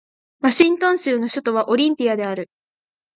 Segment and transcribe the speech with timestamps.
[0.39, 2.49] ワシントン州の州都はオリンピアである